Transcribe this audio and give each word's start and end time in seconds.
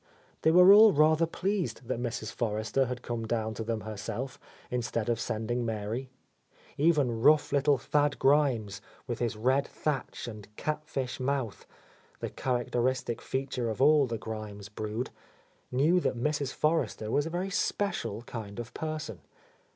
They 0.41 0.49
were 0.49 0.73
all 0.73 0.93
rather 0.93 1.27
pleased 1.27 1.85
that 1.87 1.99
Mrs. 1.99 2.31
Forrester 2.33 2.87
had 2.87 3.03
come 3.03 3.27
down 3.27 3.53
to 3.53 3.63
them 3.63 3.81
herself, 3.81 4.39
instead 4.71 5.09
of 5.09 5.19
sending 5.19 5.63
Mary. 5.63 6.09
Even 6.75 7.21
rough 7.21 7.51
little 7.51 7.77
Thad 7.77 8.17
Grimes, 8.17 8.81
with 9.05 9.19
his 9.19 9.37
red 9.37 9.67
thatch 9.67 10.27
and 10.27 10.47
catfish 10.55 11.19
mouth— 11.19 11.67
the 12.19 12.31
characteristic 12.31 13.21
fea 13.21 13.45
ture 13.45 13.69
of 13.69 13.79
all 13.79 14.07
the 14.07 14.17
Grimes 14.17 14.69
brood— 14.69 15.11
^l?new 15.71 15.99
that 15.99 16.17
Mrs. 16.17 16.51
Forrester 16.51 17.11
was 17.11 17.27
a 17.27 17.29
very 17.29 17.51
special 17.51 18.23
kind 18.23 18.59
of 18.59 18.73
person. 18.73 19.19